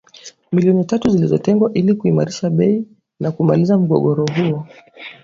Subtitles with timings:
[0.51, 2.85] Milioni tatu zilizotengwa ili kuimarisha bei
[3.19, 4.67] na kumaliza mgogoro huo.